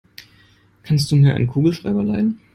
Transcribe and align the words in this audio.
Kannst 0.81 1.11
du 1.11 1.15
mir 1.15 1.35
einen 1.35 1.45
Kugelschreiber 1.45 2.03
leihen? 2.03 2.39